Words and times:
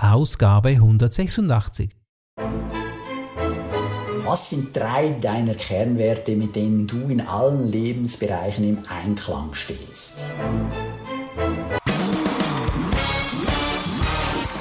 Ausgabe 0.00 0.70
186. 0.70 1.90
Was 4.24 4.50
sind 4.50 4.76
drei 4.76 5.10
deiner 5.20 5.54
Kernwerte, 5.54 6.34
mit 6.34 6.56
denen 6.56 6.88
du 6.88 6.96
in 7.08 7.20
allen 7.20 7.70
Lebensbereichen 7.70 8.64
im 8.64 8.78
Einklang 8.88 9.54
stehst? 9.54 10.34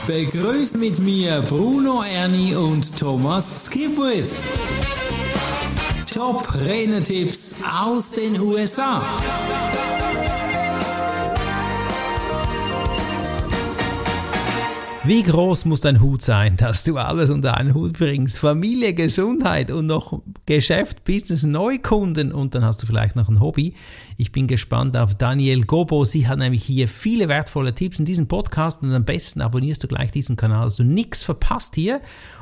Begrüßt 0.06 0.78
mit 0.78 1.00
mir 1.00 1.42
Bruno 1.42 2.04
Erni 2.04 2.56
und 2.56 2.96
Thomas 2.96 3.66
Skipwith. 3.66 4.36
Top 6.14 6.48
Rennertipps 6.64 7.56
aus 7.84 8.12
den 8.12 8.40
USA. 8.40 9.04
Wie 15.06 15.22
groß 15.22 15.66
muss 15.66 15.82
dein 15.82 16.00
Hut 16.00 16.22
sein, 16.22 16.56
dass 16.56 16.86
du 16.86 16.98
alles 16.98 17.30
unter 17.30 17.58
einen 17.58 17.74
Hut 17.74 17.92
bringst? 17.92 18.40
Familie, 18.40 18.94
Gesundheit 18.94 19.70
und 19.70 19.86
noch 19.86 20.22
Geschäft, 20.46 21.04
Business, 21.04 21.44
Neukunden 21.44 22.32
und 22.32 22.56
dann 22.56 22.64
hast 22.64 22.82
du 22.82 22.86
vielleicht 22.86 23.18
noch 23.18 23.28
ein 23.28 23.42
Hobby. 23.42 23.76
Ich 24.16 24.32
bin 24.32 24.48
gespannt 24.48 24.96
auf 24.96 25.16
Daniel 25.16 25.66
Gobo. 25.66 26.06
Sie 26.06 26.26
hat 26.30 26.40
nämlich 26.40 26.64
hier 26.64 26.88
viele 26.88 27.28
wertvolle 27.28 27.76
Tipps 27.76 28.00
in 28.00 28.06
diesem 28.06 28.30
Podcast 28.30 28.82
und 28.82 28.94
am 28.94 29.04
besten 29.04 29.42
abonnierst 29.42 29.84
du 29.84 29.90
gleich 29.90 30.12
diesen 30.12 30.38
Kanal, 30.38 30.64
dass 30.64 30.78
du 30.78 30.86
nichts 30.86 31.22
verpasst 31.22 31.76
hier. 31.76 32.00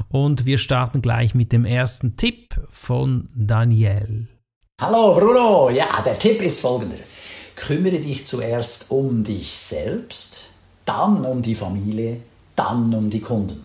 Und 0.10 0.46
wir 0.46 0.60
starten 0.60 1.02
gleich 1.02 1.34
mit 1.34 1.52
dem 1.52 1.66
ersten 1.66 2.16
Tipp 2.16 2.62
von 2.70 3.28
Daniel. 3.36 4.28
Hallo 4.80 5.16
Bruno, 5.16 5.72
ja, 5.72 5.88
der 6.06 6.20
Tipp 6.20 6.40
ist 6.44 6.62
folgender. 6.62 6.98
Kümmere 7.56 7.98
dich 7.98 8.24
zuerst 8.28 8.92
um 8.92 9.24
dich 9.24 9.52
selbst, 9.52 10.52
dann 10.86 11.26
um 11.26 11.42
die 11.42 11.56
Familie 11.56 12.22
dann 12.56 12.94
um 12.94 13.10
die 13.10 13.22
Kunden. 13.22 13.64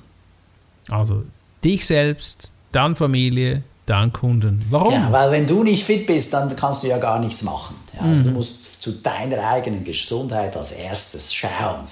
Also 0.89 1.25
dich 1.63 1.87
selbst, 1.87 2.53
dann 2.73 2.95
Familie, 2.95 3.63
dann 3.87 4.13
Kunden. 4.13 4.65
Warum? 4.71 4.93
Ja, 4.93 5.11
weil 5.13 5.31
wenn 5.31 5.47
du 5.47 5.63
nicht 5.63 5.85
fit 5.85 6.07
bist, 6.07 6.33
dann 6.33 6.55
kannst 6.57 6.83
du 6.83 6.89
ja 6.89 6.99
gar 6.99 7.21
nichts 7.21 7.43
machen. 7.43 7.77
Ja, 7.95 8.01
also 8.03 8.23
mhm. 8.23 8.27
Du 8.27 8.31
musst 8.33 8.83
zu 8.83 8.93
deiner 8.93 9.39
eigenen 9.49 9.85
Gesundheit 9.85 10.57
als 10.57 10.73
erstes 10.73 11.33
schauen. 11.33 11.85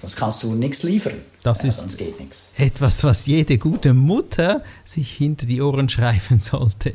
Sonst 0.00 0.16
kannst 0.16 0.42
du 0.42 0.54
nichts 0.54 0.82
liefern. 0.82 1.16
Das 1.42 1.62
ja, 1.62 1.68
ist 1.68 1.78
sonst 1.78 1.98
geht 1.98 2.18
nichts. 2.18 2.52
etwas, 2.56 3.04
was 3.04 3.26
jede 3.26 3.58
gute 3.58 3.92
Mutter 3.92 4.62
sich 4.84 5.12
hinter 5.12 5.44
die 5.44 5.60
Ohren 5.60 5.88
schreiben 5.90 6.38
sollte. 6.38 6.92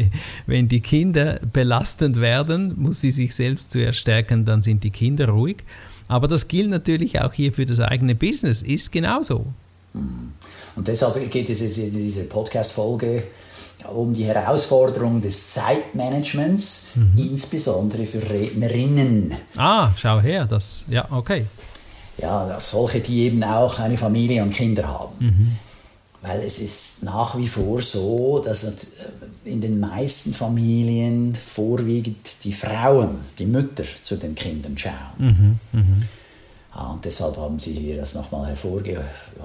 Wenn 0.48 0.68
die 0.68 0.82
Kinder 0.82 1.40
belastend 1.54 2.20
werden, 2.20 2.74
muss 2.82 3.02
sie 3.02 3.12
sich 3.12 3.36
selbst 3.36 3.72
zuerst 3.72 4.00
stärken, 4.00 4.46
dann 4.46 4.62
sind 4.62 4.84
die 4.84 4.90
Kinder 4.90 5.30
ruhig. 5.30 5.58
Aber 6.08 6.28
das 6.28 6.48
gilt 6.48 6.70
natürlich 6.70 7.20
auch 7.20 7.34
hier 7.34 7.52
für 7.52 7.66
das 7.66 7.80
eigene 7.80 8.16
Business, 8.16 8.62
ist 8.62 8.92
genauso. 8.92 9.46
Und 10.76 10.88
deshalb 10.88 11.32
geht 11.32 11.50
es 11.50 11.62
jetzt 11.62 11.78
in 11.78 11.92
dieser 11.92 12.24
Podcast-Folge 12.24 13.24
um 13.94 14.14
die 14.14 14.26
Herausforderung 14.26 15.22
des 15.22 15.54
Zeitmanagements, 15.54 16.90
mhm. 16.96 17.14
insbesondere 17.18 18.06
für 18.06 18.22
Rednerinnen. 18.30 19.34
Ah, 19.56 19.92
schau 19.96 20.20
her, 20.20 20.46
das, 20.46 20.84
ja, 20.90 21.08
okay. 21.12 21.46
Ja, 22.18 22.58
solche, 22.60 23.02
die 23.02 23.24
eben 23.24 23.44
auch 23.44 23.80
eine 23.80 23.98
Familie 23.98 24.42
und 24.42 24.52
Kinder 24.54 24.88
haben. 24.88 25.16
Mhm. 25.20 25.52
Weil 26.26 26.42
es 26.42 26.60
ist 26.60 27.04
nach 27.04 27.38
wie 27.38 27.48
vor 27.48 27.80
so, 27.82 28.42
dass 28.44 28.88
in 29.44 29.62
den 29.62 29.80
meisten 29.80 30.34
Familien 30.34 31.36
vorwiegend 31.36 32.44
die 32.44 32.52
Frauen, 32.52 33.20
die 33.38 33.46
Mütter 33.46 33.84
zu 33.84 34.16
den 34.16 34.34
Kindern 34.34 34.76
schauen. 34.76 34.94
Mhm, 35.20 35.60
mh. 35.72 35.84
ja, 36.76 36.88
und 36.88 37.06
deshalb 37.06 37.38
haben 37.38 37.60
sie 37.60 37.74
hier 37.74 37.98
das 37.98 38.16
nochmal 38.16 38.48
hervorgeho 38.48 39.02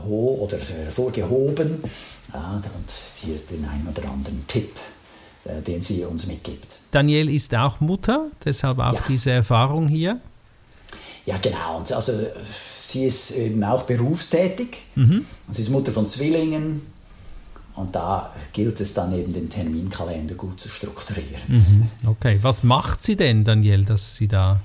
oder 0.08 0.56
hervorgehoben 0.56 1.82
ja, 2.32 2.54
und 2.54 2.90
hier 3.22 3.36
den 3.50 3.64
einen 3.66 3.86
oder 3.86 4.10
anderen 4.10 4.46
Tipp, 4.46 4.72
äh, 5.44 5.60
den 5.60 5.82
sie 5.82 6.02
uns 6.04 6.26
mitgibt. 6.28 6.78
Daniel 6.92 7.28
ist 7.28 7.54
auch 7.54 7.80
Mutter, 7.80 8.30
deshalb 8.42 8.78
auch 8.78 8.94
ja. 8.94 9.02
diese 9.06 9.32
Erfahrung 9.32 9.86
hier. 9.86 10.18
Ja, 11.30 11.38
genau. 11.38 11.78
Und 11.78 11.92
also, 11.92 12.12
sie 12.44 13.04
ist 13.04 13.30
eben 13.36 13.62
auch 13.62 13.84
berufstätig. 13.84 14.78
Mhm. 14.96 15.24
Sie 15.48 15.62
ist 15.62 15.70
Mutter 15.70 15.92
von 15.92 16.06
Zwillingen. 16.06 16.82
Und 17.76 17.94
da 17.94 18.34
gilt 18.52 18.80
es 18.80 18.94
dann 18.94 19.16
eben, 19.16 19.32
den 19.32 19.48
Terminkalender 19.48 20.34
gut 20.34 20.60
zu 20.60 20.68
strukturieren. 20.68 21.40
Mhm. 21.46 21.88
Okay, 22.08 22.40
was 22.42 22.64
macht 22.64 23.00
sie 23.00 23.14
denn, 23.14 23.44
Daniel, 23.44 23.84
dass 23.84 24.16
sie 24.16 24.26
da. 24.26 24.60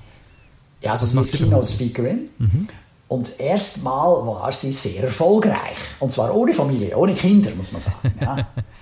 Ja, 0.82 0.90
also 0.90 1.06
sie 1.06 1.20
ist 1.20 1.36
Keynote-Speakerin. 1.36 2.30
Mhm. 2.38 2.68
Und 3.06 3.38
erstmal 3.38 4.26
war 4.26 4.50
sie 4.50 4.72
sehr 4.72 5.04
erfolgreich. 5.04 5.76
Und 6.00 6.10
zwar 6.10 6.34
ohne 6.34 6.52
Familie, 6.52 6.96
ohne 6.96 7.14
Kinder, 7.14 7.50
muss 7.56 7.70
man 7.70 7.80
sagen. 7.80 8.12
Ja. 8.20 8.48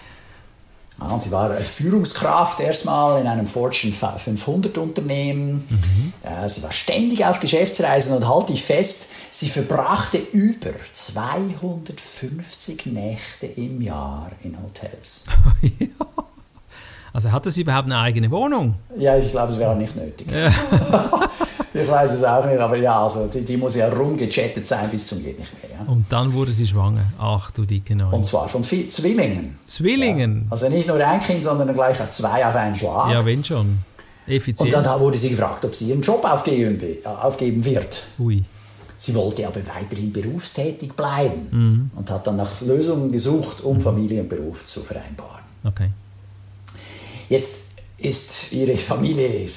Und 1.10 1.22
sie 1.22 1.30
war 1.30 1.50
Führungskraft 1.50 2.60
erstmal 2.60 3.20
in 3.20 3.26
einem 3.26 3.46
Fortune 3.46 3.92
500 3.92 4.78
Unternehmen. 4.78 5.66
Mhm. 5.68 6.12
Sie 6.48 6.62
war 6.62 6.72
ständig 6.72 7.24
auf 7.24 7.40
Geschäftsreisen 7.40 8.16
und 8.16 8.28
halte 8.28 8.52
ich 8.52 8.62
fest, 8.62 9.10
sie 9.30 9.48
verbrachte 9.48 10.18
über 10.18 10.70
250 10.92 12.86
Nächte 12.86 13.46
im 13.46 13.82
Jahr 13.82 14.30
in 14.42 14.56
Hotels. 14.62 15.24
ja. 15.78 15.86
Also 17.12 17.30
hatte 17.30 17.50
sie 17.50 17.60
überhaupt 17.62 17.86
eine 17.86 17.98
eigene 17.98 18.30
Wohnung? 18.30 18.74
Ja, 18.98 19.16
ich 19.16 19.30
glaube, 19.30 19.52
es 19.52 19.58
wäre 19.58 19.76
nicht 19.76 19.94
nötig. 19.94 20.26
Ja. 20.32 20.50
ich 21.74 21.88
weiß 21.88 22.12
es 22.12 22.24
auch 22.24 22.46
nicht, 22.46 22.58
aber 22.58 22.76
ja, 22.76 23.02
also 23.02 23.26
die, 23.26 23.42
die 23.42 23.56
muss 23.56 23.74
ja 23.74 23.88
rumgechattet 23.88 24.66
sein 24.66 24.88
bis 24.90 25.08
zum 25.08 25.22
geht 25.22 25.38
nicht 25.38 25.52
mehr. 25.62 25.78
Ja. 25.78 25.90
Und 25.90 26.06
dann 26.08 26.32
wurde 26.32 26.52
sie 26.52 26.66
schwanger. 26.66 27.04
Ach 27.18 27.50
du 27.50 27.64
dicke 27.64 27.96
Neue. 27.96 28.14
Und 28.14 28.24
zwar 28.24 28.48
von 28.48 28.62
Zwillingen. 28.62 29.58
Zwillingen? 29.64 30.44
Ja. 30.44 30.52
Also 30.52 30.68
nicht 30.68 30.86
nur 30.86 30.96
ein 31.04 31.18
Kind, 31.18 31.42
sondern 31.42 31.72
gleich 31.74 31.98
zwei 32.10 32.46
auf 32.46 32.54
einen 32.54 32.76
Schlag. 32.76 33.10
Ja, 33.10 33.24
wenn 33.24 33.42
schon. 33.42 33.78
Effizient. 34.26 34.74
Und 34.74 34.86
dann 34.86 35.00
wurde 35.00 35.18
sie 35.18 35.30
gefragt, 35.30 35.64
ob 35.64 35.74
sie 35.74 35.90
ihren 35.90 36.00
Job 36.00 36.24
aufgeben, 36.24 36.80
aufgeben 37.04 37.64
wird. 37.64 38.04
Ui. 38.18 38.44
Sie 38.96 39.14
wollte 39.14 39.46
aber 39.46 39.60
weiterhin 39.66 40.12
berufstätig 40.12 40.92
bleiben 40.92 41.48
mhm. 41.50 41.90
und 41.96 42.10
hat 42.10 42.26
dann 42.26 42.36
nach 42.36 42.60
Lösungen 42.62 43.10
gesucht, 43.10 43.62
um 43.62 43.80
Familie 43.80 44.22
und 44.22 44.28
Beruf 44.28 44.64
zu 44.64 44.80
vereinbaren. 44.80 45.42
Okay. 45.64 45.90
Jetzt 47.28 47.63
ist 47.98 48.52
ihre 48.52 48.76
Familie, 48.76 49.48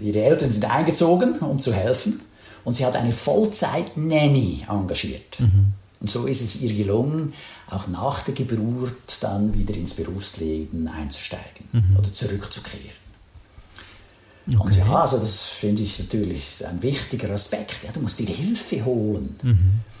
ihre 0.00 0.22
Eltern 0.22 0.50
sind 0.50 0.64
eingezogen, 0.64 1.38
um 1.38 1.58
zu 1.58 1.72
helfen. 1.72 2.20
Und 2.64 2.74
sie 2.74 2.84
hat 2.84 2.96
eine 2.96 3.12
Vollzeit-Nanny 3.12 4.66
engagiert. 4.68 5.40
Mhm. 5.40 5.72
Und 6.00 6.10
so 6.10 6.26
ist 6.26 6.42
es 6.42 6.62
ihr 6.62 6.74
gelungen, 6.74 7.32
auch 7.70 7.88
nach 7.88 8.22
der 8.22 8.34
Geburt 8.34 9.18
dann 9.20 9.54
wieder 9.54 9.74
ins 9.74 9.94
Berufsleben 9.94 10.88
einzusteigen 10.88 11.68
mhm. 11.72 11.96
oder 11.96 12.12
zurückzukehren. 12.12 13.00
Okay. 14.48 14.56
Und 14.58 14.76
ja, 14.76 15.02
also 15.02 15.18
das 15.18 15.44
finde 15.44 15.82
ich 15.82 15.98
natürlich 15.98 16.66
ein 16.66 16.82
wichtiger 16.82 17.30
Aspekt. 17.30 17.84
Ja, 17.84 17.92
du 17.92 18.00
musst 18.00 18.18
dir 18.18 18.26
Hilfe 18.26 18.84
holen. 18.84 19.36
Mhm. 19.42 19.50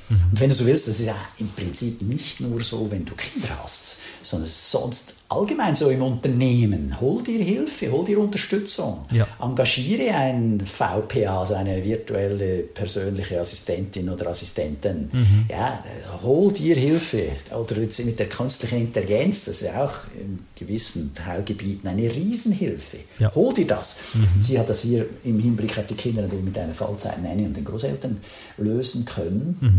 Mhm. 0.08 0.22
Und 0.30 0.40
wenn 0.40 0.48
du 0.48 0.54
so 0.54 0.66
willst, 0.66 0.88
das 0.88 1.00
ist 1.00 1.06
ja 1.06 1.16
im 1.38 1.48
Prinzip 1.48 2.02
nicht 2.02 2.40
nur 2.40 2.60
so, 2.60 2.90
wenn 2.90 3.04
du 3.04 3.14
Kinder 3.14 3.48
hast, 3.62 3.98
sondern 4.22 4.48
sonst 4.48 5.14
allgemein 5.30 5.74
so 5.74 5.88
im 5.90 6.02
Unternehmen. 6.02 7.00
Hol 7.00 7.22
dir 7.22 7.42
Hilfe, 7.42 7.90
hol 7.92 8.04
dir 8.04 8.18
Unterstützung. 8.18 9.02
Ja. 9.12 9.26
Engagiere 9.40 10.12
einen 10.12 10.60
VPA, 10.60 11.40
also 11.40 11.54
eine 11.54 11.82
virtuelle 11.84 12.62
persönliche 12.62 13.40
Assistentin 13.40 14.08
oder 14.08 14.26
Assistenten. 14.26 15.08
Mhm. 15.12 15.46
Ja, 15.48 15.82
hol 16.22 16.52
dir 16.52 16.74
Hilfe. 16.74 17.28
Oder 17.56 17.80
jetzt 17.80 18.04
mit 18.04 18.18
der 18.18 18.28
künstlichen 18.28 18.78
Intelligenz, 18.78 19.44
das 19.44 19.62
ist 19.62 19.68
ja 19.68 19.84
auch 19.84 19.94
in 20.18 20.40
gewissen 20.56 21.14
Teilgebieten 21.14 21.88
eine 21.88 22.12
Riesenhilfe. 22.12 22.98
Ja. 23.20 23.32
Hol 23.34 23.54
dir 23.54 23.68
das. 23.68 23.98
Mhm. 24.14 24.40
Sie 24.40 24.58
hat 24.58 24.68
das 24.68 24.80
hier 24.82 25.06
im 25.22 25.38
Hinblick 25.38 25.78
auf 25.78 25.86
die 25.86 25.94
Kinder 25.94 26.22
natürlich 26.22 26.44
mit 26.44 26.58
einer 26.58 26.74
Fallzeit-Nanny 26.74 27.44
und 27.44 27.56
den 27.56 27.64
Großeltern 27.64 28.20
lösen 28.58 29.04
können. 29.04 29.56
Mhm. 29.60 29.78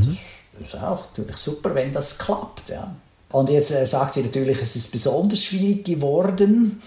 Das 0.59 0.69
ist 0.69 0.75
auch 0.75 1.07
natürlich 1.09 1.37
super, 1.37 1.75
wenn 1.75 1.91
das 1.91 2.17
klappt. 2.17 2.69
Ja. 2.69 2.95
Und 3.31 3.49
jetzt 3.49 3.71
äh, 3.71 3.85
sagt 3.85 4.15
sie 4.15 4.23
natürlich, 4.23 4.61
es 4.61 4.75
ist 4.75 4.91
besonders 4.91 5.43
schwierig 5.43 5.85
geworden, 5.85 6.81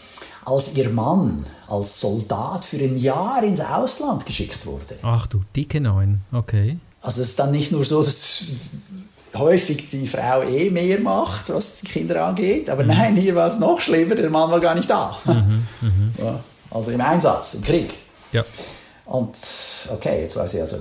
als 0.44 0.75
ihr 0.75 0.91
Mann 0.91 1.44
als 1.69 2.00
Soldat 2.00 2.64
für 2.64 2.76
ein 2.76 2.99
Jahr 2.99 3.43
ins 3.43 3.61
Ausland 3.61 4.26
geschickt 4.26 4.67
wurde. 4.67 4.96
Ach 5.02 5.26
du 5.26 5.41
dicke 5.56 5.81
Neun, 5.81 6.20
okay. 6.32 6.79
Also 7.00 7.23
es 7.23 7.31
ist 7.31 7.38
dann 7.38 7.50
nicht 7.50 7.73
nur 7.73 7.85
so, 7.85 8.02
dass 8.02 8.44
häufig 9.35 9.88
die 9.88 10.06
Frau 10.06 10.43
eh 10.43 10.70
mehr 10.70 11.00
macht, 11.00 11.50
was 11.50 11.81
die 11.81 11.87
Kinder 11.87 12.26
angeht, 12.26 12.70
aber 12.70 12.82
mhm. 12.82 12.90
nein, 12.90 13.17
hier 13.17 13.35
war 13.35 13.49
es 13.49 13.58
noch 13.58 13.81
schlimmer, 13.81 14.14
der 14.14 14.31
Mann 14.31 14.50
war 14.50 14.61
gar 14.61 14.75
nicht 14.75 14.88
da. 14.88 15.17
Mhm, 15.25 15.67
mhm. 15.81 16.14
ja, 16.19 16.40
also 16.70 16.90
im 16.90 17.00
Einsatz, 17.00 17.55
im 17.55 17.62
Krieg. 17.62 17.90
Ja. 18.32 18.44
Und 19.06 19.37
okay, 19.93 20.23
jetzt 20.23 20.37
war 20.37 20.49
sie 20.49 20.61
also 20.61 20.76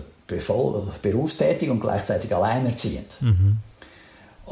berufstätig 1.01 1.69
und 1.69 1.79
gleichzeitig 1.79 2.33
alleinerziehend. 2.33 3.21
Mhm. 3.21 3.57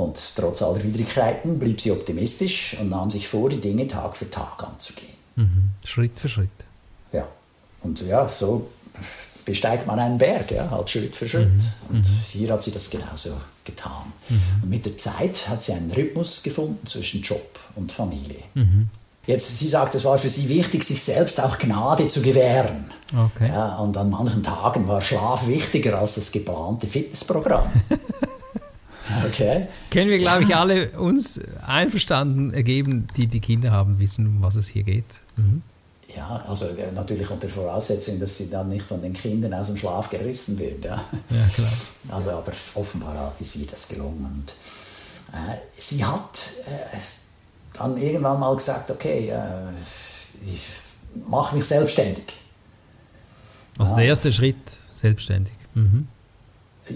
Und 0.02 0.20
trotz 0.36 0.62
aller 0.62 0.84
Widrigkeiten 0.84 1.60
blieb 1.60 1.80
sie 1.80 1.92
optimistisch 1.92 2.78
und 2.80 2.90
nahm 2.90 3.12
sich 3.12 3.28
vor, 3.28 3.50
die 3.50 3.60
Dinge 3.60 3.88
Tag 3.88 4.16
für 4.16 4.30
Tag 4.30 4.64
anzugehen. 4.64 5.14
Mhm. 5.36 5.72
Schritt 5.84 6.20
für 6.20 6.30
Schritt. 6.30 6.50
Ja. 7.12 7.28
Und 7.82 8.02
ja, 8.02 8.28
so 8.28 8.70
besteigt 9.46 9.88
man 9.88 10.00
einen 10.00 10.18
Berg, 10.18 10.52
ja, 10.52 10.70
halt 10.70 10.90
Schritt 10.90 11.16
für 11.16 11.28
Schritt. 11.28 11.48
Mhm. 11.48 11.98
Und 11.98 12.00
mhm. 12.00 12.24
hier 12.32 12.52
hat 12.52 12.64
sie 12.64 12.72
das 12.72 12.90
genauso 12.90 13.32
getan. 13.64 14.14
Und 14.64 14.70
mit 14.70 14.86
der 14.86 14.98
Zeit 14.98 15.48
hat 15.48 15.62
sie 15.62 15.74
einen 15.74 15.92
Rhythmus 15.92 16.42
gefunden 16.42 16.86
zwischen 16.88 17.22
Job 17.22 17.60
und 17.76 17.92
Familie. 17.92 18.44
Jetzt, 19.28 19.60
sie 19.60 19.68
sagt, 19.68 19.94
es 19.94 20.04
war 20.04 20.18
für 20.18 20.30
sie 20.30 20.50
wichtig, 20.50 20.84
sich 20.84 21.02
selbst 21.02 21.40
auch 21.40 21.60
Gnade 21.60 22.08
zu 22.08 22.22
gewähren. 22.22 22.86
Okay. 23.14 23.50
Ja, 23.50 23.78
und 23.78 23.96
an 23.98 24.10
manchen 24.10 24.42
Tagen 24.42 24.88
war 24.88 25.00
Schlaf 25.00 25.48
wichtiger 25.48 26.00
als 26.00 26.16
das 26.16 26.32
geplante 26.32 26.88
Fitnessprogramm. 26.88 27.70
okay. 29.32 29.68
Können 29.90 30.10
wir, 30.10 30.20
glaube 30.20 30.44
ich, 30.44 30.56
alle 30.56 30.92
uns 30.92 31.40
einverstanden 31.66 32.54
ergeben, 32.54 33.08
die 33.18 33.28
die 33.28 33.40
Kinder 33.40 33.72
haben, 33.72 34.00
wissen, 34.00 34.28
um 34.28 34.42
was 34.42 34.56
es 34.56 34.68
hier 34.68 34.84
geht. 34.84 35.06
Mhm. 35.38 35.62
Ja, 36.16 36.44
also 36.48 36.66
äh, 36.66 36.92
natürlich 36.94 37.30
unter 37.30 37.48
Voraussetzung, 37.48 38.20
dass 38.20 38.38
sie 38.38 38.50
dann 38.50 38.68
nicht 38.70 38.86
von 38.86 39.02
den 39.02 39.14
Kindern 39.14 39.54
aus 39.54 39.68
dem 39.68 39.78
Schlaf 39.78 40.10
gerissen 40.10 40.60
wird. 40.60 40.84
Ja, 40.84 41.02
ja 41.30 41.48
klar. 41.54 41.72
Also, 42.10 42.32
aber 42.32 42.52
offenbar 42.76 43.34
ist 43.40 43.56
ihr 43.56 43.68
das 43.68 43.88
gelungen. 43.88 44.26
Und, 44.26 44.54
äh, 45.34 45.58
sie 45.78 46.04
hat 46.04 46.54
äh, 46.68 46.98
dann 47.78 47.98
irgendwann 47.98 48.40
mal 48.40 48.56
gesagt, 48.56 48.92
okay, 48.92 49.30
äh, 49.30 49.72
ich 50.46 50.68
mache 51.28 51.56
mich 51.56 51.66
selbstständig. 51.66 52.26
Also 53.78 53.96
der 53.96 54.06
erste 54.06 54.34
Schritt, 54.34 54.58
selbstständig. 54.96 55.54
Mhm. 55.74 56.08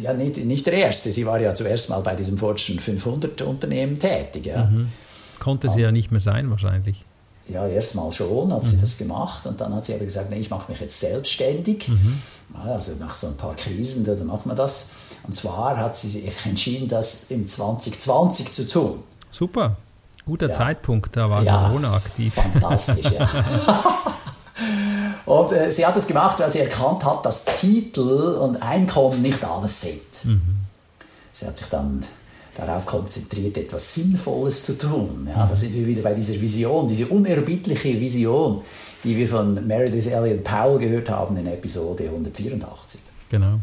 Ja, 0.01 0.13
nicht, 0.13 0.37
nicht 0.37 0.65
der 0.65 0.73
erste. 0.73 1.11
Sie 1.11 1.25
war 1.25 1.39
ja 1.39 1.53
zuerst 1.53 1.89
mal 1.89 2.01
bei 2.01 2.15
diesem 2.15 2.37
Fortune 2.37 2.79
500 2.79 3.41
Unternehmen 3.43 3.97
tätig. 3.97 4.45
Ja. 4.45 4.65
Mhm. 4.65 4.89
Konnte 5.39 5.69
sie 5.69 5.81
ja 5.81 5.91
nicht 5.91 6.11
mehr 6.11 6.21
sein 6.21 6.49
wahrscheinlich. 6.49 7.05
Ja, 7.47 7.67
erstmal 7.67 8.11
schon 8.11 8.51
hat 8.51 8.63
mhm. 8.63 8.67
sie 8.67 8.77
das 8.79 8.97
gemacht 8.97 9.45
und 9.45 9.61
dann 9.61 9.73
hat 9.75 9.85
sie 9.85 9.93
aber 9.93 10.05
gesagt, 10.05 10.31
nee, 10.31 10.39
ich 10.39 10.49
mache 10.49 10.71
mich 10.71 10.81
jetzt 10.81 10.99
selbstständig. 10.99 11.87
Mhm. 11.87 12.19
Also 12.63 12.93
nach 12.99 13.15
so 13.15 13.27
ein 13.27 13.37
paar 13.37 13.55
Krisen, 13.55 14.05
da 14.05 14.15
macht 14.23 14.45
man 14.45 14.55
das. 14.55 14.89
Und 15.23 15.33
zwar 15.33 15.77
hat 15.77 15.95
sie 15.95 16.07
sich 16.07 16.33
entschieden, 16.45 16.87
das 16.87 17.29
im 17.29 17.45
2020 17.45 18.51
zu 18.51 18.67
tun. 18.67 19.03
Super. 19.29 19.77
Guter 20.25 20.47
ja. 20.47 20.53
Zeitpunkt, 20.53 21.15
da 21.15 21.29
war 21.29 21.43
ja, 21.43 21.67
Corona 21.67 21.93
aktiv. 21.93 22.33
Fantastisch, 22.33 23.11
ja. 23.11 23.29
und 25.45 25.57
äh, 25.57 25.71
sie 25.71 25.85
hat 25.85 25.95
das 25.95 26.07
gemacht, 26.07 26.39
weil 26.39 26.51
sie 26.51 26.59
erkannt 26.59 27.05
hat, 27.05 27.25
dass 27.25 27.45
Titel 27.45 28.37
und 28.41 28.61
Einkommen 28.61 29.21
nicht 29.21 29.43
alles 29.43 29.81
sind. 29.81 30.25
Mhm. 30.25 30.57
Sie 31.31 31.45
hat 31.45 31.57
sich 31.57 31.67
dann 31.67 32.03
darauf 32.55 32.85
konzentriert, 32.85 33.57
etwas 33.57 33.93
Sinnvolles 33.95 34.63
zu 34.65 34.77
tun. 34.77 35.27
Ja, 35.29 35.45
da 35.45 35.55
sind 35.55 35.73
wir 35.73 35.85
wieder 35.85 36.01
bei 36.01 36.13
dieser 36.13 36.39
Vision, 36.39 36.87
diese 36.87 37.07
unerbittliche 37.07 37.99
Vision, 37.99 38.61
die 39.03 39.17
wir 39.17 39.27
von 39.27 39.67
Meredith 39.67 40.07
Elliott 40.07 40.43
Powell 40.43 40.79
gehört 40.79 41.09
haben 41.09 41.35
in 41.37 41.47
Episode 41.47 42.05
184. 42.05 43.01
Genau. 43.29 43.59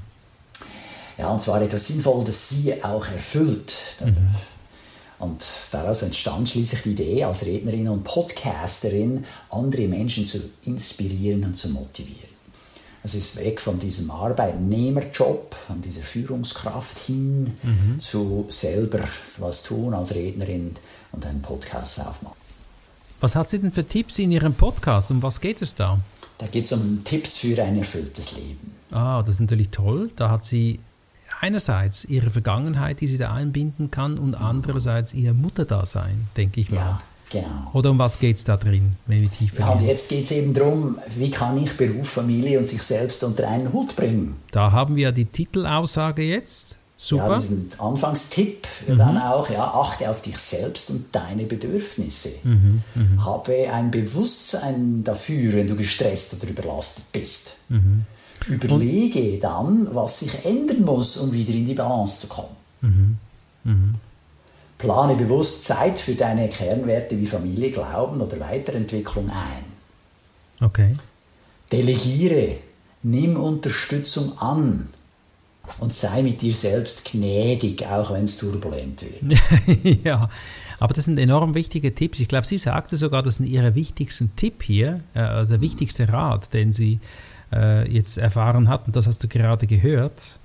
Ja, 1.18 1.28
und 1.28 1.40
zwar 1.40 1.62
etwas 1.62 1.86
Sinnvolles, 1.86 2.26
das 2.26 2.48
sie 2.48 2.84
auch 2.84 3.06
erfüllt. 3.06 3.72
Mhm. 4.04 4.16
Und 5.22 5.44
daraus 5.70 6.02
entstand 6.02 6.48
schließlich 6.48 6.82
die 6.82 6.90
Idee, 6.90 7.24
als 7.24 7.46
Rednerin 7.46 7.88
und 7.88 8.02
Podcasterin 8.02 9.24
andere 9.50 9.86
Menschen 9.86 10.26
zu 10.26 10.40
inspirieren 10.64 11.44
und 11.44 11.56
zu 11.56 11.68
motivieren. 11.68 12.32
Es 13.04 13.14
ist 13.14 13.38
weg 13.38 13.60
von 13.60 13.78
diesem 13.78 14.10
Arbeitnehmerjob, 14.10 15.54
von 15.54 15.80
dieser 15.80 16.02
Führungskraft 16.02 16.98
hin 16.98 17.56
mhm. 17.62 18.00
zu 18.00 18.46
selber 18.48 18.98
was 19.38 19.62
tun 19.62 19.94
als 19.94 20.12
Rednerin 20.12 20.74
und 21.12 21.24
einen 21.24 21.40
Podcast 21.40 22.00
aufmachen. 22.00 22.36
Was 23.20 23.36
hat 23.36 23.48
sie 23.48 23.60
denn 23.60 23.70
für 23.70 23.86
Tipps 23.86 24.18
in 24.18 24.32
ihrem 24.32 24.54
Podcast? 24.54 25.12
Um 25.12 25.22
was 25.22 25.40
geht 25.40 25.62
es 25.62 25.76
da? 25.76 26.00
Da 26.38 26.48
geht 26.48 26.64
es 26.64 26.72
um 26.72 27.04
Tipps 27.04 27.36
für 27.36 27.62
ein 27.62 27.78
erfülltes 27.78 28.36
Leben. 28.36 28.74
Ah, 28.90 29.22
das 29.22 29.36
ist 29.36 29.40
natürlich 29.40 29.68
toll. 29.68 30.10
Da 30.16 30.30
hat 30.30 30.42
sie 30.42 30.80
einerseits 31.42 32.04
ihre 32.04 32.30
Vergangenheit, 32.30 33.00
die 33.00 33.08
sie 33.08 33.18
da 33.18 33.34
einbinden 33.34 33.90
kann, 33.90 34.18
und 34.18 34.34
andererseits 34.34 35.12
ihr 35.12 35.34
Mutterdasein, 35.34 36.28
denke 36.36 36.60
ich 36.60 36.70
mal. 36.70 36.76
Ja, 36.76 37.02
genau. 37.30 37.70
Oder 37.74 37.90
um 37.90 37.98
was 37.98 38.18
geht 38.18 38.36
es 38.36 38.44
da 38.44 38.56
drin, 38.56 38.92
wenn 39.06 39.20
wir 39.20 39.30
tiefer 39.30 39.60
Ja, 39.60 39.70
und 39.70 39.82
jetzt 39.82 40.08
geht 40.08 40.24
es 40.24 40.30
eben 40.30 40.54
darum, 40.54 40.98
wie 41.16 41.30
kann 41.30 41.62
ich 41.62 41.76
Beruf, 41.76 42.08
Familie 42.08 42.58
und 42.58 42.68
sich 42.68 42.82
selbst 42.82 43.24
unter 43.24 43.48
einen 43.48 43.72
Hut 43.72 43.96
bringen. 43.96 44.36
Da 44.52 44.70
haben 44.70 44.96
wir 44.96 45.12
die 45.12 45.26
Titelaussage 45.26 46.22
jetzt. 46.22 46.78
Super. 46.96 47.30
Ja, 47.30 47.36
diesen 47.36 47.68
Anfangstipp 47.80 48.68
mhm. 48.86 48.98
dann 48.98 49.18
auch, 49.18 49.50
ja, 49.50 49.64
achte 49.64 50.08
auf 50.08 50.22
dich 50.22 50.38
selbst 50.38 50.90
und 50.90 51.06
deine 51.10 51.42
Bedürfnisse. 51.42 52.30
Mhm, 52.44 52.82
mh. 52.94 53.24
Habe 53.24 53.72
ein 53.72 53.90
Bewusstsein 53.90 55.02
dafür, 55.02 55.54
wenn 55.54 55.66
du 55.66 55.74
gestresst 55.74 56.40
oder 56.40 56.48
überlastet 56.48 57.06
bist. 57.10 57.56
Mhm. 57.70 58.06
Überlege 58.48 59.38
dann, 59.38 59.88
was 59.92 60.20
sich 60.20 60.44
ändern 60.44 60.82
muss, 60.82 61.16
um 61.18 61.32
wieder 61.32 61.52
in 61.52 61.66
die 61.66 61.74
Balance 61.74 62.20
zu 62.20 62.26
kommen. 62.28 62.56
Mhm. 62.80 63.16
Mhm. 63.64 63.94
Plane 64.78 65.14
bewusst 65.14 65.64
Zeit 65.64 65.98
für 65.98 66.14
deine 66.14 66.48
Kernwerte 66.48 67.18
wie 67.18 67.26
Familie, 67.26 67.70
Glauben 67.70 68.20
oder 68.20 68.40
Weiterentwicklung 68.40 69.30
ein. 69.30 70.66
Okay. 70.66 70.92
Delegiere, 71.70 72.56
nimm 73.02 73.36
Unterstützung 73.36 74.36
an 74.38 74.88
und 75.78 75.92
sei 75.92 76.22
mit 76.22 76.42
dir 76.42 76.54
selbst 76.54 77.10
gnädig, 77.10 77.86
auch 77.86 78.12
wenn 78.12 78.24
es 78.24 78.38
turbulent 78.38 79.02
wird. 79.02 80.04
ja, 80.04 80.28
aber 80.80 80.94
das 80.94 81.04
sind 81.04 81.18
enorm 81.18 81.54
wichtige 81.54 81.94
Tipps. 81.94 82.18
Ich 82.18 82.26
glaube, 82.26 82.46
sie 82.46 82.58
sagte 82.58 82.96
sogar, 82.96 83.22
das 83.22 83.36
sind 83.36 83.46
ihre 83.46 83.76
wichtigsten 83.76 84.34
Tipp 84.34 84.64
hier, 84.64 85.00
äh, 85.14 85.20
also 85.20 85.52
der 85.52 85.60
wichtigste 85.60 86.08
Rat, 86.08 86.52
den 86.52 86.72
sie 86.72 86.98
äh, 87.52 87.90
jetzt 87.90 88.18
erfahren 88.18 88.68
hat, 88.68 88.86
und 88.86 88.96
das 88.96 89.06
hast 89.06 89.22
du 89.22 89.28
gerade 89.28 89.66
gehört. 89.66 90.38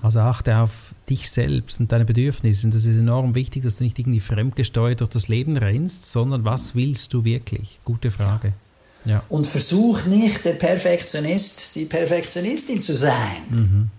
Also 0.00 0.20
achte 0.20 0.56
auf 0.56 0.94
dich 1.10 1.30
selbst 1.30 1.80
und 1.80 1.92
deine 1.92 2.06
Bedürfnisse. 2.06 2.66
Und 2.66 2.74
das 2.74 2.86
ist 2.86 2.96
enorm 2.96 3.34
wichtig, 3.34 3.62
dass 3.62 3.76
du 3.76 3.84
nicht 3.84 3.98
irgendwie 3.98 4.20
fremdgesteuert 4.20 5.00
durch 5.00 5.10
das 5.10 5.28
Leben 5.28 5.58
rennst, 5.58 6.06
sondern 6.06 6.44
was 6.44 6.74
willst 6.74 7.12
du 7.12 7.24
wirklich? 7.24 7.78
Gute 7.84 8.10
Frage. 8.10 8.54
Ja. 9.04 9.22
Und 9.28 9.46
versuch 9.46 10.06
nicht 10.06 10.46
der 10.46 10.54
Perfektionist, 10.54 11.76
die 11.76 11.84
Perfektionistin 11.84 12.80
zu 12.80 12.94
sein. 12.96 13.36
Mhm 13.50 13.90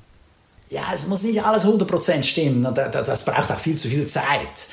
ja, 0.72 0.84
es 0.94 1.06
muss 1.08 1.24
nicht 1.24 1.44
alles 1.44 1.66
100% 1.66 2.24
stimmen. 2.24 2.64
Das 2.74 3.26
braucht 3.26 3.52
auch 3.52 3.60
viel 3.60 3.76
zu 3.76 3.90
viel 3.90 4.08
Zeit. 4.08 4.24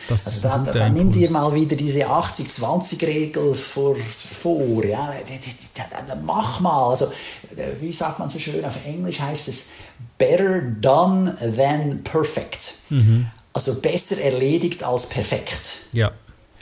Das 0.08 0.26
also 0.26 0.48
da, 0.48 0.58
da, 0.58 0.88
nimm 0.88 1.10
dir 1.10 1.28
mal 1.28 1.52
wieder 1.52 1.74
diese 1.74 2.06
80-20-Regel 2.06 3.52
vor, 3.52 3.96
vor. 3.96 4.84
Ja. 4.84 5.12
Mach 6.24 6.60
mal. 6.60 6.90
Also, 6.90 7.10
wie 7.80 7.92
sagt 7.92 8.20
man 8.20 8.30
so 8.30 8.38
schön 8.38 8.64
auf 8.64 8.86
Englisch 8.86 9.18
heißt 9.18 9.48
es 9.48 9.72
better 10.18 10.60
done 10.60 11.36
than 11.56 12.04
perfect. 12.04 12.74
Mhm. 12.90 13.26
Also 13.52 13.80
besser 13.80 14.22
erledigt 14.22 14.84
als 14.84 15.08
perfekt. 15.08 15.86
Ja. 15.92 16.12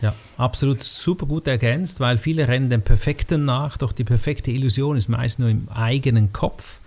Ja, 0.03 0.15
absolut 0.37 0.85
super 0.85 1.25
gut 1.25 1.47
ergänzt, 1.47 2.01
weil 2.01 2.19
viele 2.19 2.49
rennen 2.49 2.69
dem 2.69 2.83
Perfekten 2.83 3.47
nach, 3.47 3.79
doch 3.79 3.93
die 3.93 4.05
perfekte 4.05 4.51
Illusion 4.51 4.99
ist 4.99 5.09
meist 5.09 5.39
nur 5.39 5.49
im 5.49 5.71
eigenen 5.71 6.35
Kopf. 6.35 6.81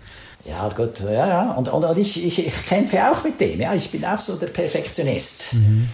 Ja, 0.44 0.68
gut, 0.68 1.00
ja, 1.00 1.28
ja. 1.28 1.52
Und, 1.52 1.68
und, 1.68 1.84
und 1.84 1.98
ich, 1.98 2.24
ich, 2.26 2.46
ich, 2.46 2.66
kämpfe 2.66 2.98
auch 3.10 3.22
mit 3.22 3.40
dem. 3.40 3.60
Ja, 3.60 3.74
ich 3.74 3.90
bin 3.90 4.04
auch 4.04 4.18
so 4.18 4.36
der 4.36 4.48
Perfektionist. 4.48 5.54
Mhm. 5.54 5.88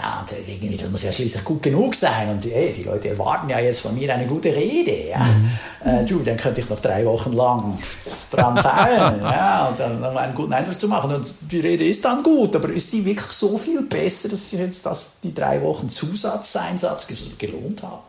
Ja, 0.00 0.24
irgendwie, 0.46 0.76
das 0.76 0.90
muss 0.90 1.02
ja 1.02 1.10
schließlich 1.10 1.44
gut 1.44 1.62
genug 1.62 1.94
sein. 1.94 2.28
Und 2.28 2.46
ey, 2.46 2.72
die 2.72 2.84
Leute 2.84 3.08
erwarten 3.08 3.48
ja 3.48 3.58
jetzt 3.58 3.80
von 3.80 3.94
mir 3.96 4.14
eine 4.14 4.26
gute 4.26 4.54
Rede. 4.54 5.08
Ja. 5.08 5.18
Mhm. 5.18 5.50
Äh, 5.84 6.04
du, 6.04 6.20
dann 6.20 6.36
könnte 6.36 6.60
ich 6.60 6.68
noch 6.68 6.78
drei 6.78 7.04
Wochen 7.04 7.32
lang 7.32 7.76
dran 8.30 8.56
feilen 8.58 9.20
ja, 9.22 9.66
und 9.66 9.80
dann 9.80 10.04
einen 10.04 10.34
guten 10.34 10.52
Eindruck 10.52 10.78
zu 10.78 10.86
machen. 10.86 11.12
Und 11.12 11.34
die 11.40 11.60
Rede 11.60 11.84
ist 11.84 12.04
dann 12.04 12.22
gut, 12.22 12.54
aber 12.54 12.70
ist 12.70 12.92
die 12.92 13.04
wirklich 13.04 13.32
so 13.32 13.58
viel 13.58 13.82
besser, 13.82 14.28
dass 14.28 14.52
ich 14.52 14.58
jetzt 14.58 14.86
das, 14.86 15.18
die 15.20 15.34
drei 15.34 15.60
Wochen 15.62 15.88
Zusatzeinsatz 15.88 17.08
gelohnt 17.38 17.82
habe? 17.82 18.02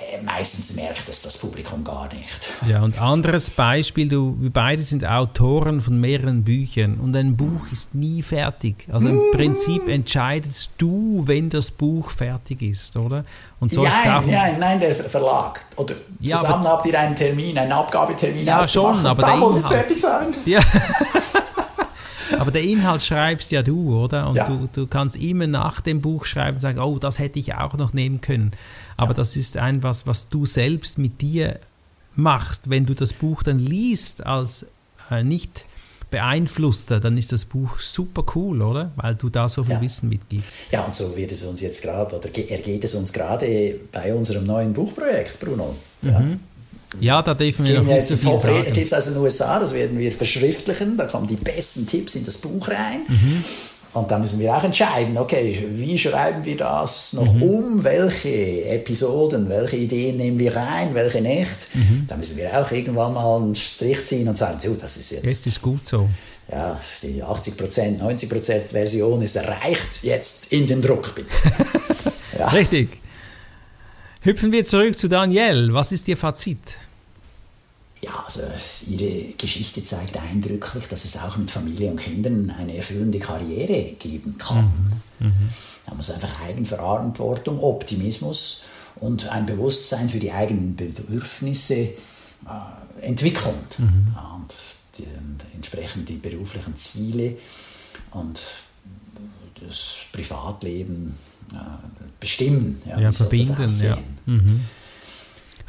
Äh, 0.00 0.22
meistens 0.22 0.76
merkt 0.76 1.08
es 1.08 1.22
das 1.22 1.36
Publikum 1.38 1.84
gar 1.84 2.08
nicht. 2.14 2.48
Ja, 2.66 2.82
und 2.82 3.00
anderes 3.00 3.50
Beispiel, 3.50 4.08
du, 4.08 4.36
wir 4.40 4.50
beide 4.50 4.82
sind 4.82 5.04
Autoren 5.04 5.80
von 5.80 6.00
mehreren 6.00 6.42
Büchern 6.44 6.98
und 6.98 7.14
ein 7.16 7.36
Buch 7.36 7.70
ist 7.70 7.94
nie 7.94 8.22
fertig. 8.22 8.86
Also 8.90 9.08
im 9.08 9.20
Prinzip 9.32 9.88
entscheidest 9.88 10.70
du, 10.78 11.24
wenn 11.26 11.50
das 11.50 11.70
Buch 11.70 12.10
fertig 12.10 12.62
ist, 12.62 12.96
oder? 12.96 13.22
Und 13.60 13.70
so 13.70 13.84
ja, 13.84 14.22
ja, 14.26 14.52
nein, 14.58 14.80
der 14.80 14.94
Verlag. 14.94 15.60
Oder 15.76 15.94
ja, 16.20 16.36
zusammen 16.36 16.66
aber, 16.66 16.76
habt 16.76 16.86
ihr 16.86 16.98
einen 16.98 17.14
Termin, 17.14 17.58
einen 17.58 17.72
Abgabetermin 17.72 18.46
Ja, 18.46 18.64
schon, 18.64 19.04
aber 19.04 19.22
da 19.22 19.36
muss 19.36 19.56
es 19.56 19.68
fertig 19.68 20.00
sein. 20.00 20.28
Ja. 20.46 20.60
Aber 22.38 22.50
der 22.50 22.62
Inhalt 22.62 23.02
schreibst 23.02 23.50
ja 23.52 23.62
du, 23.62 23.98
oder? 23.98 24.28
Und 24.28 24.36
ja. 24.36 24.46
du, 24.46 24.68
du 24.72 24.86
kannst 24.86 25.16
immer 25.16 25.46
nach 25.46 25.80
dem 25.80 26.00
Buch 26.00 26.24
schreiben 26.24 26.56
und 26.56 26.60
sagen, 26.60 26.78
oh, 26.78 26.98
das 26.98 27.18
hätte 27.18 27.38
ich 27.38 27.54
auch 27.54 27.74
noch 27.74 27.92
nehmen 27.92 28.20
können. 28.20 28.52
Aber 28.96 29.10
ja. 29.10 29.14
das 29.14 29.36
ist 29.36 29.56
etwas, 29.56 30.06
was 30.06 30.28
du 30.28 30.46
selbst 30.46 30.98
mit 30.98 31.20
dir 31.20 31.58
machst. 32.16 32.70
Wenn 32.70 32.86
du 32.86 32.94
das 32.94 33.12
Buch 33.12 33.42
dann 33.42 33.58
liest 33.58 34.26
als 34.26 34.66
äh, 35.10 35.22
nicht 35.22 35.66
beeinflusster, 36.10 37.00
dann 37.00 37.16
ist 37.16 37.32
das 37.32 37.44
Buch 37.44 37.78
super 37.78 38.24
cool, 38.34 38.62
oder? 38.62 38.90
Weil 38.96 39.14
du 39.14 39.28
da 39.28 39.48
so 39.48 39.62
viel 39.62 39.74
ja. 39.74 39.80
Wissen 39.80 40.08
mitgibst. 40.08 40.72
Ja, 40.72 40.84
und 40.84 40.92
so 40.92 41.16
wird 41.16 41.32
es 41.32 41.44
uns 41.44 41.60
jetzt 41.60 41.82
gerade, 41.82 42.16
oder 42.16 42.28
ergeht 42.36 42.84
es 42.84 42.94
uns 42.94 43.12
gerade 43.12 43.76
bei 43.92 44.12
unserem 44.12 44.44
neuen 44.44 44.72
Buchprojekt, 44.72 45.38
Bruno. 45.38 45.74
Mhm. 46.02 46.40
Ja, 46.98 47.22
da 47.22 47.34
dürfen 47.34 47.64
wir 47.66 47.82
noch 47.82 48.02
so 48.02 48.16
viel 48.16 48.36
Top-Tipps 48.36 48.92
aus 48.92 49.04
den 49.04 49.16
USA, 49.18 49.60
das 49.60 49.72
werden 49.72 49.98
wir 49.98 50.10
verschriftlichen, 50.10 50.96
da 50.96 51.06
kommen 51.06 51.26
die 51.26 51.36
besten 51.36 51.86
Tipps 51.86 52.16
in 52.16 52.24
das 52.24 52.38
Buch 52.38 52.68
rein. 52.68 53.02
Mhm. 53.06 53.44
Und 53.92 54.08
da 54.10 54.18
müssen 54.18 54.38
wir 54.38 54.54
auch 54.54 54.62
entscheiden, 54.62 55.18
okay, 55.18 55.66
wie 55.72 55.98
schreiben 55.98 56.44
wir 56.44 56.56
das 56.56 57.12
noch 57.12 57.34
mhm. 57.34 57.42
um? 57.42 57.84
Welche 57.84 58.64
Episoden, 58.66 59.48
welche 59.48 59.76
Ideen 59.76 60.16
nehmen 60.16 60.38
wir 60.38 60.54
rein, 60.54 60.94
welche 60.94 61.20
nicht? 61.20 61.74
Mhm. 61.74 62.04
Da 62.06 62.16
müssen 62.16 62.36
wir 62.36 62.56
auch 62.60 62.70
irgendwann 62.70 63.14
mal 63.14 63.42
einen 63.42 63.54
Strich 63.56 64.04
ziehen 64.06 64.28
und 64.28 64.38
sagen, 64.38 64.60
so, 64.60 64.74
das 64.74 64.96
ist 64.96 65.10
jetzt. 65.10 65.24
Jetzt 65.24 65.46
ist 65.46 65.60
gut 65.60 65.84
so. 65.84 66.08
Ja, 66.50 66.80
die 67.02 67.22
80%, 67.22 68.00
90% 68.00 68.60
Version 68.70 69.22
ist 69.22 69.36
erreicht, 69.36 70.02
jetzt 70.02 70.52
in 70.52 70.66
den 70.66 70.82
Druck 70.82 71.14
bitte. 71.14 71.28
ja. 72.38 72.48
Richtig. 72.48 72.90
Hüpfen 74.22 74.52
wir 74.52 74.64
zurück 74.64 74.98
zu 74.98 75.08
Danielle. 75.08 75.72
Was 75.72 75.92
ist 75.92 76.06
Ihr 76.08 76.16
Fazit? 76.16 76.58
Ja, 78.02 78.24
also 78.24 78.42
ihre 78.88 79.34
Geschichte 79.34 79.82
zeigt 79.82 80.18
eindrücklich, 80.18 80.86
dass 80.86 81.04
es 81.04 81.22
auch 81.22 81.36
mit 81.36 81.50
Familie 81.50 81.90
und 81.90 81.98
Kindern 81.98 82.50
eine 82.50 82.74
erfüllende 82.74 83.18
Karriere 83.18 83.92
geben 83.98 84.38
kann. 84.38 84.72
Mhm. 85.18 85.26
Mhm. 85.26 85.48
Man 85.86 85.96
muss 85.98 86.10
einfach 86.10 86.40
Eigenverantwortung, 86.42 87.60
Optimismus 87.60 88.62
und 88.96 89.28
ein 89.28 89.44
Bewusstsein 89.44 90.08
für 90.08 90.18
die 90.18 90.32
eigenen 90.32 90.76
Bedürfnisse 90.76 91.74
äh, 91.74 91.92
entwickeln. 93.02 93.54
Mhm. 93.76 94.16
und, 94.36 94.54
die, 94.96 95.02
und 95.02 95.44
entsprechend 95.54 96.08
die 96.08 96.16
beruflichen 96.16 96.76
Ziele 96.76 97.36
und 98.12 98.40
das 99.64 100.06
Privatleben 100.12 101.14
äh, 101.52 101.56
bestimmen. 102.18 102.80
Ja, 102.86 103.00
ja 103.00 103.12
verbinden. 103.12 103.68
Ja. 103.82 103.98
Mhm. 104.26 104.60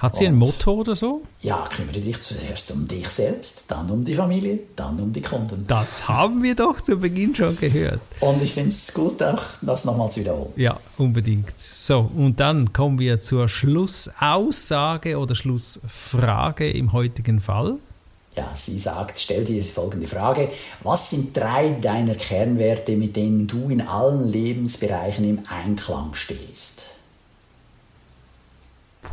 Hat 0.01 0.15
sie 0.15 0.25
und, 0.25 0.31
ein 0.31 0.35
Motto 0.35 0.73
oder 0.73 0.95
so? 0.95 1.21
Ja, 1.43 1.63
kümmere 1.69 1.99
dich 1.99 2.19
zuerst 2.21 2.71
um 2.71 2.87
dich 2.87 3.07
selbst, 3.07 3.65
dann 3.67 3.87
um 3.91 4.03
die 4.03 4.15
Familie, 4.15 4.61
dann 4.75 4.99
um 4.99 5.13
die 5.13 5.21
Kunden. 5.21 5.65
Das 5.67 6.07
haben 6.07 6.41
wir 6.41 6.55
doch 6.55 6.81
zu 6.81 6.97
Beginn 6.97 7.35
schon 7.35 7.55
gehört. 7.55 7.99
Und 8.19 8.41
ich 8.41 8.51
finde 8.51 8.69
es 8.69 8.91
gut, 8.95 9.21
auch 9.21 9.43
das 9.61 9.85
nochmal 9.85 10.09
zu 10.09 10.21
wiederholen. 10.21 10.53
Ja, 10.55 10.79
unbedingt. 10.97 11.53
So, 11.61 12.09
und 12.15 12.39
dann 12.39 12.73
kommen 12.73 12.97
wir 12.97 13.21
zur 13.21 13.47
Schlussaussage 13.47 15.19
oder 15.19 15.35
Schlussfrage 15.35 16.71
im 16.71 16.93
heutigen 16.93 17.39
Fall. 17.39 17.77
Ja, 18.35 18.49
sie 18.55 18.77
sagt, 18.77 19.19
stell 19.19 19.43
dir 19.43 19.63
folgende 19.63 20.07
Frage. 20.07 20.49
Was 20.83 21.09
sind 21.09 21.35
drei 21.35 21.71
deiner 21.81 22.15
Kernwerte, 22.15 22.95
mit 22.95 23.17
denen 23.17 23.47
du 23.47 23.69
in 23.69 23.81
allen 23.81 24.29
Lebensbereichen 24.29 25.25
im 25.25 25.39
Einklang 25.49 26.13
stehst? 26.13 26.95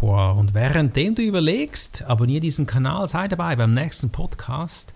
Boah, 0.00 0.36
und 0.38 0.54
währenddem 0.54 1.16
du 1.16 1.22
überlegst, 1.22 2.02
abonniere 2.02 2.40
diesen 2.40 2.66
Kanal, 2.66 3.08
sei 3.08 3.26
dabei 3.26 3.56
beim 3.56 3.74
nächsten 3.74 4.10
Podcast. 4.10 4.92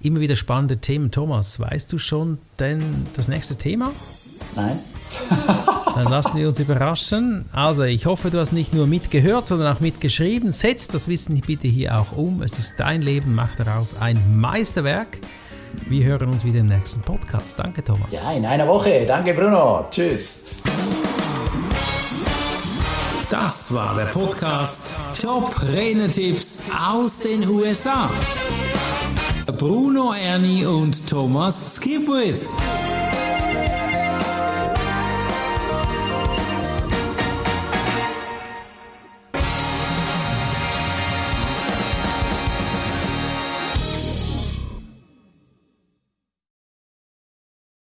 Immer 0.00 0.20
wieder 0.20 0.36
spannende 0.36 0.78
Themen. 0.78 1.10
Thomas, 1.10 1.60
weißt 1.60 1.92
du 1.92 1.98
schon 1.98 2.38
denn 2.58 3.06
das 3.14 3.28
nächste 3.28 3.56
Thema? 3.56 3.92
Nein. 4.54 4.78
Dann 5.96 6.08
lassen 6.08 6.36
wir 6.36 6.46
uns 6.46 6.58
überraschen. 6.58 7.46
Also, 7.52 7.84
ich 7.84 8.04
hoffe, 8.04 8.28
du 8.28 8.38
hast 8.38 8.52
nicht 8.52 8.74
nur 8.74 8.86
mitgehört, 8.86 9.46
sondern 9.46 9.74
auch 9.74 9.80
mitgeschrieben. 9.80 10.50
Setz 10.50 10.88
das 10.88 11.08
Wissen 11.08 11.40
bitte 11.40 11.68
hier 11.68 11.98
auch 11.98 12.14
um. 12.14 12.42
Es 12.42 12.58
ist 12.58 12.74
dein 12.76 13.00
Leben, 13.00 13.34
mach 13.34 13.48
daraus 13.56 13.96
ein 13.98 14.38
Meisterwerk. 14.38 15.16
Wir 15.88 16.04
hören 16.04 16.28
uns 16.28 16.44
wieder 16.44 16.60
im 16.60 16.68
nächsten 16.68 17.00
Podcast. 17.00 17.58
Danke, 17.58 17.82
Thomas. 17.82 18.12
Ja, 18.12 18.30
in 18.32 18.44
einer 18.44 18.68
Woche. 18.68 19.06
Danke, 19.06 19.32
Bruno. 19.32 19.86
Tschüss. 19.90 20.42
Das 23.30 23.72
war 23.72 23.96
der 23.96 24.04
Podcast 24.04 24.98
Top 25.18 25.50
Renetipps 25.72 26.64
aus 26.78 27.20
den 27.20 27.48
USA. 27.48 28.10
Bruno 29.56 30.12
Ernie 30.12 30.66
und 30.66 31.08
Thomas 31.08 31.76
Skipwith. 31.76 32.46